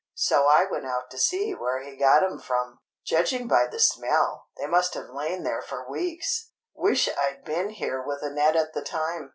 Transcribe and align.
So 0.15 0.47
I 0.47 0.65
went 0.65 0.87
out 0.87 1.11
to 1.11 1.19
see 1.19 1.51
where 1.53 1.79
he 1.81 1.95
got 1.95 2.23
'em 2.23 2.39
from. 2.39 2.79
Judging 3.05 3.47
by 3.47 3.67
the 3.67 3.79
smell, 3.79 4.47
they 4.57 4.65
must 4.65 4.95
have 4.95 5.09
lain 5.11 5.43
there 5.43 5.61
for 5.61 5.87
weeks. 5.87 6.49
Wish 6.73 7.07
I'd 7.07 7.43
been 7.45 7.69
here 7.69 8.01
with 8.03 8.23
a 8.23 8.31
net 8.31 8.55
at 8.55 8.73
the 8.73 8.81
time. 8.81 9.29